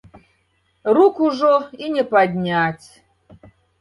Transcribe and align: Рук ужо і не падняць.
Рук 0.97 1.21
ужо 1.27 1.51
і 1.83 1.91
не 1.99 2.03
падняць. 2.11 2.87